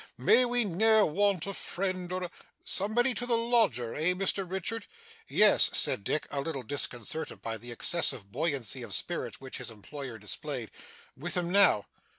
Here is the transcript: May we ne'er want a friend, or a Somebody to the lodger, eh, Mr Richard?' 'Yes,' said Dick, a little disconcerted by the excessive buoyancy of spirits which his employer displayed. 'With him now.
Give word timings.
May 0.17 0.45
we 0.45 0.65
ne'er 0.65 1.05
want 1.05 1.45
a 1.45 1.53
friend, 1.53 2.11
or 2.11 2.23
a 2.23 2.31
Somebody 2.65 3.13
to 3.13 3.27
the 3.27 3.37
lodger, 3.37 3.93
eh, 3.93 4.15
Mr 4.15 4.51
Richard?' 4.51 4.87
'Yes,' 5.27 5.69
said 5.77 6.03
Dick, 6.03 6.25
a 6.31 6.41
little 6.41 6.63
disconcerted 6.63 7.39
by 7.43 7.59
the 7.59 7.71
excessive 7.71 8.31
buoyancy 8.31 8.81
of 8.81 8.95
spirits 8.95 9.39
which 9.39 9.57
his 9.59 9.69
employer 9.69 10.17
displayed. 10.17 10.71
'With 11.15 11.37
him 11.37 11.51
now. 11.51 11.85